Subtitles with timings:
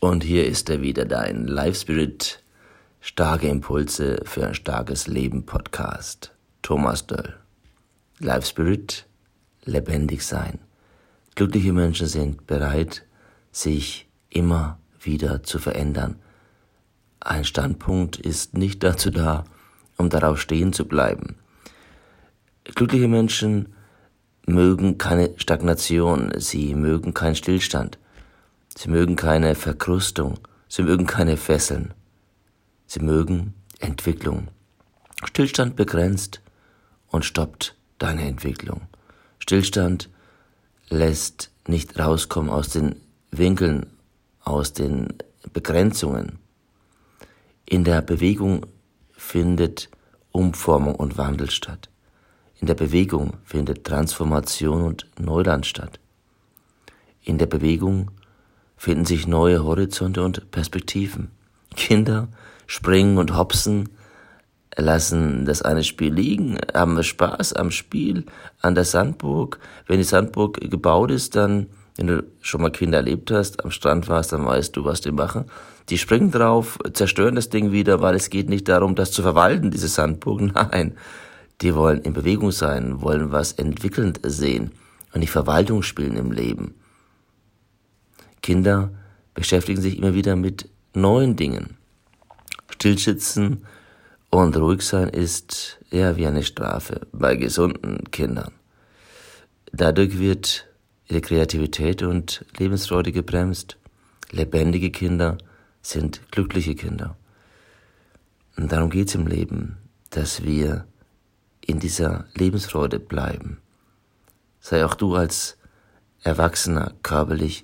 [0.00, 2.44] Und hier ist er wieder, dein Life Spirit,
[3.00, 6.32] starke Impulse für ein starkes Leben Podcast.
[6.62, 7.34] Thomas Döll.
[8.20, 9.06] Life Spirit,
[9.64, 10.60] lebendig sein.
[11.34, 13.06] Glückliche Menschen sind bereit,
[13.50, 16.20] sich immer wieder zu verändern.
[17.18, 19.46] Ein Standpunkt ist nicht dazu da,
[19.96, 21.34] um darauf stehen zu bleiben.
[22.62, 23.74] Glückliche Menschen
[24.46, 27.98] mögen keine Stagnation, sie mögen keinen Stillstand.
[28.80, 30.38] Sie mögen keine Verkrustung,
[30.68, 31.94] sie mögen keine Fesseln.
[32.86, 34.46] Sie mögen Entwicklung.
[35.24, 36.40] Stillstand begrenzt
[37.08, 38.82] und stoppt deine Entwicklung.
[39.40, 40.08] Stillstand
[40.90, 42.94] lässt nicht rauskommen aus den
[43.32, 43.86] Winkeln,
[44.44, 45.08] aus den
[45.52, 46.38] Begrenzungen.
[47.64, 48.64] In der Bewegung
[49.10, 49.88] findet
[50.30, 51.90] Umformung und Wandel statt.
[52.60, 55.98] In der Bewegung findet Transformation und Neuland statt.
[57.24, 58.12] In der Bewegung
[58.78, 61.30] finden sich neue Horizonte und Perspektiven.
[61.76, 62.28] Kinder
[62.66, 63.90] springen und hopsen,
[64.76, 68.24] lassen das eine Spiel liegen, haben Spaß am Spiel,
[68.60, 69.58] an der Sandburg.
[69.86, 74.08] Wenn die Sandburg gebaut ist, dann, wenn du schon mal Kinder erlebt hast, am Strand
[74.08, 75.46] warst, dann weißt du, was die machen.
[75.88, 79.70] Die springen drauf, zerstören das Ding wieder, weil es geht nicht darum, das zu verwalten,
[79.70, 80.40] diese Sandburg.
[80.54, 80.94] Nein,
[81.60, 84.70] die wollen in Bewegung sein, wollen was entwickelnd sehen
[85.12, 86.74] und nicht Verwaltung spielen im Leben.
[88.48, 88.88] Kinder
[89.34, 91.76] beschäftigen sich immer wieder mit neuen Dingen.
[92.70, 93.66] Stillsitzen
[94.30, 98.52] und ruhig sein ist eher wie eine Strafe bei gesunden Kindern.
[99.70, 100.66] Dadurch wird
[101.08, 103.76] ihre Kreativität und Lebensfreude gebremst.
[104.30, 105.36] Lebendige Kinder
[105.82, 107.18] sind glückliche Kinder.
[108.56, 109.76] Und darum geht es im Leben,
[110.08, 110.86] dass wir
[111.66, 113.58] in dieser Lebensfreude bleiben.
[114.58, 115.58] Sei auch du als
[116.22, 117.62] Erwachsener körperlich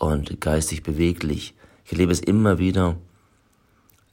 [0.00, 1.54] und geistig beweglich.
[1.84, 2.96] Ich erlebe es immer wieder,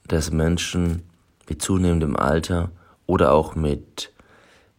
[0.05, 1.03] dass Menschen
[1.49, 2.71] mit zunehmendem Alter
[3.05, 4.11] oder auch mit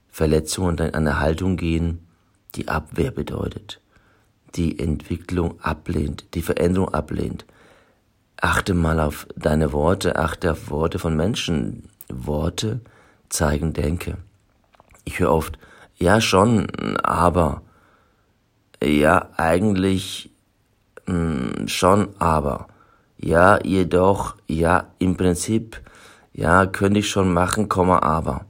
[0.08, 2.06] Verletzungen in eine Haltung gehen,
[2.54, 3.80] die Abwehr bedeutet,
[4.54, 7.46] die Entwicklung ablehnt, die Veränderung ablehnt.
[8.40, 11.88] Achte mal auf deine Worte, achte auf Worte von Menschen.
[12.08, 12.80] Worte
[13.28, 14.18] zeigen Denke.
[15.04, 15.58] Ich höre oft,
[15.96, 16.68] ja schon,
[16.98, 17.62] aber,
[18.82, 20.30] ja eigentlich
[21.08, 22.68] hm, schon, aber.
[23.16, 25.80] Ja, jedoch, ja, im Prinzip,
[26.34, 28.44] ja, könnte ich schon machen, Komma, aber.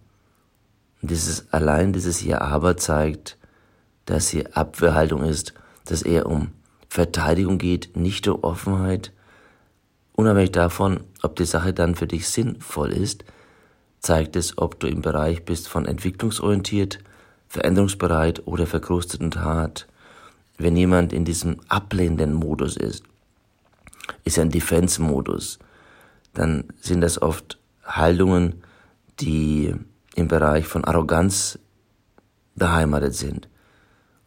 [1.00, 3.38] Dieses, allein dieses Ja, aber zeigt,
[4.06, 5.54] dass hier Abwehrhaltung ist,
[5.84, 6.50] dass eher um
[6.88, 9.12] Verteidigung geht, nicht um Offenheit.
[10.14, 13.24] Unabhängig davon, ob die Sache dann für dich sinnvoll ist,
[14.00, 16.98] zeigt es, ob du im Bereich bist von entwicklungsorientiert,
[17.46, 19.86] veränderungsbereit oder verkrustet und hart
[20.58, 23.04] wenn jemand in diesem ablehnenden Modus ist,
[24.24, 25.58] ist ein Defense-Modus,
[26.34, 28.62] dann sind das oft Haltungen,
[29.20, 29.74] die
[30.16, 31.58] im Bereich von Arroganz
[32.56, 33.48] beheimatet sind.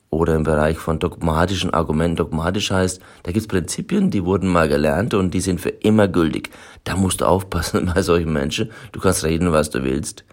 [0.10, 2.18] Oder im Bereich von dogmatischen Argumenten.
[2.18, 6.10] Dogmatisch heißt, da gibt es Prinzipien, die wurden mal gelernt und die sind für immer
[6.10, 6.50] gültig.
[6.84, 8.72] Da musst du aufpassen bei solchen Menschen.
[8.92, 10.26] Du kannst reden, was du willst.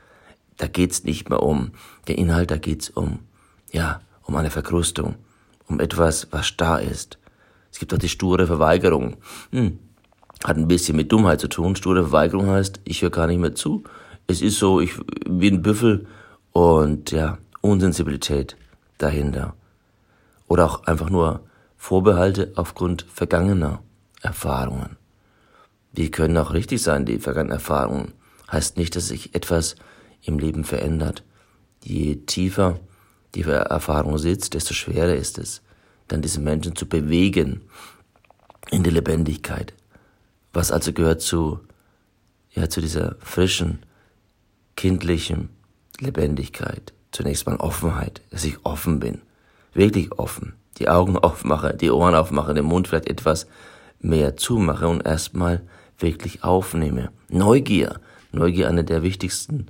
[0.56, 1.70] Da geht's nicht mehr um
[2.08, 3.20] den Inhalt, da geht's um,
[3.70, 5.14] ja, um eine Verkrustung
[5.68, 7.18] um etwas, was starr ist.
[7.70, 9.16] Es gibt auch die sture Verweigerung.
[9.52, 9.78] Hm.
[10.44, 11.76] Hat ein bisschen mit Dummheit zu tun.
[11.76, 13.84] Sture Verweigerung heißt, ich höre gar nicht mehr zu.
[14.26, 14.92] Es ist so, ich
[15.28, 16.06] wie ein Büffel
[16.52, 18.56] und ja, Unsensibilität
[18.98, 19.54] dahinter.
[20.46, 21.40] Oder auch einfach nur
[21.76, 23.80] Vorbehalte aufgrund vergangener
[24.22, 24.96] Erfahrungen.
[25.92, 28.12] Die können auch richtig sein, die vergangenen Erfahrungen.
[28.50, 29.76] Heißt nicht, dass sich etwas
[30.22, 31.22] im Leben verändert.
[31.82, 32.80] Je tiefer
[33.34, 35.62] die Erfahrung sitzt, desto schwerer ist es,
[36.08, 37.62] dann diese Menschen zu bewegen
[38.70, 39.74] in die Lebendigkeit.
[40.52, 41.60] Was also gehört zu,
[42.52, 43.80] ja, zu dieser frischen,
[44.76, 45.50] kindlichen
[46.00, 46.92] Lebendigkeit.
[47.10, 49.20] Zunächst mal Offenheit, dass ich offen bin.
[49.74, 50.54] Wirklich offen.
[50.78, 53.46] Die Augen aufmache, die Ohren aufmache, den Mund vielleicht etwas
[54.00, 55.62] mehr zumache und erstmal
[55.98, 57.10] wirklich aufnehme.
[57.28, 58.00] Neugier.
[58.30, 59.66] Neugier eine der wichtigsten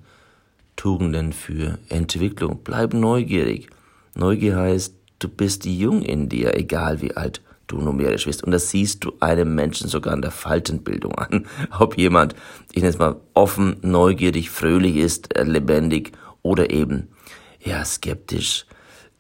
[0.79, 2.61] Tugenden für Entwicklung.
[2.63, 3.69] Bleib neugierig.
[4.15, 8.45] Neugier heißt, du bist jung in dir, egal wie alt du numerisch bist.
[8.45, 11.47] Und das siehst du einem Menschen sogar an der Faltenbildung an.
[11.79, 12.35] Ob jemand,
[12.71, 17.09] ich nenne es mal, offen, neugierig, fröhlich ist, äh, lebendig oder eben,
[17.61, 18.65] ja, skeptisch,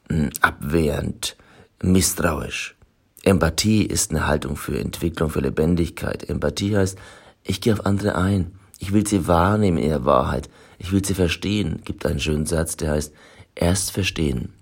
[0.09, 1.37] hm, abwehrend,
[1.83, 2.77] misstrauisch.
[3.25, 6.31] Empathie ist eine Haltung für Entwicklung, für Lebendigkeit.
[6.31, 6.97] Empathie heißt,
[7.43, 8.58] ich gehe auf andere ein.
[8.79, 10.49] Ich will sie wahrnehmen in ihrer Wahrheit.
[10.79, 11.83] Ich will sie verstehen.
[11.85, 13.13] Gibt einen schönen Satz, der heißt,
[13.55, 14.55] erst verstehen,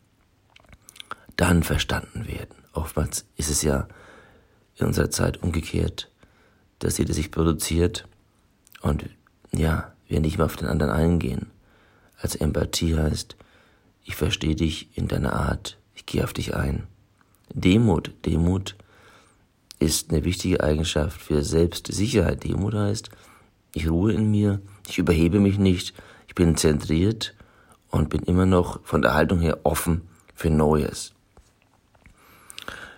[1.37, 2.57] dann verstanden werden.
[2.73, 3.89] Oftmals ist es ja
[4.77, 6.11] in unserer Zeit umgekehrt.
[6.79, 8.07] dass jeder sich produziert
[8.83, 9.09] und
[9.53, 11.51] ja, wir nicht mehr auf den anderen eingehen.
[12.21, 13.37] Also Empathie heißt,
[14.05, 16.87] ich verstehe dich in deiner Art, ich gehe auf dich ein.
[17.53, 18.77] Demut, Demut
[19.79, 22.45] ist eine wichtige Eigenschaft für Selbstsicherheit.
[22.45, 23.11] Demut heißt,
[23.76, 25.94] ich ruhe in mir, ich überhebe mich nicht,
[26.26, 27.34] ich bin zentriert
[27.90, 31.12] und bin immer noch von der Haltung her offen für Neues.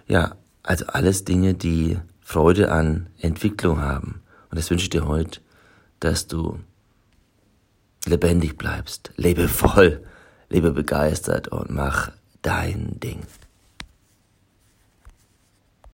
[0.06, 4.22] Ja, also alles Dinge, die Freude an Entwicklung haben.
[4.50, 5.40] Und das wünsche ich dir heute,
[5.98, 6.60] dass du
[8.06, 10.04] lebendig bleibst, lebe voll,
[10.48, 13.26] lebe begeistert und mach dein Ding.